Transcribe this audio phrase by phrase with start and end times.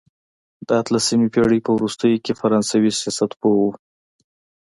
[0.67, 3.71] د اتلسمې پېړۍ په وروستیو کې فرانسوي سیاستپوه وو.